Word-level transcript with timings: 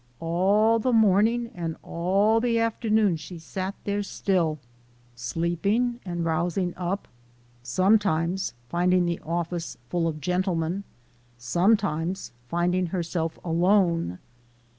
All 0.19 0.79
the 0.79 0.91
morning 0.93 1.51
and 1.53 1.77
all 1.83 2.39
the 2.39 2.57
afternoon 2.57 3.17
she 3.17 3.37
sat 3.37 3.75
there 3.83 4.01
still, 4.01 4.57
sleeping 5.13 5.99
and 6.03 6.25
rousing 6.25 6.73
up 6.75 7.07
sometimes 7.61 8.53
finding 8.67 9.05
the 9.05 9.19
office 9.19 9.77
full 9.89 10.07
of 10.07 10.19
gentlemen 10.19 10.85
sometimes 11.37 12.31
finding 12.49 12.87
herself 12.87 13.37
alone. 13.43 14.17